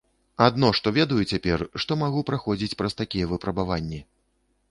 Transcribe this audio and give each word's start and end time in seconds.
Адно 0.45 0.69
што 0.79 0.93
ведаю 0.95 1.17
цяпер, 1.31 1.59
што 1.83 1.97
магу 2.03 2.23
праходзіць 2.31 2.77
праз 2.81 2.97
такія 3.01 3.25
выпрабаванні. 3.35 4.01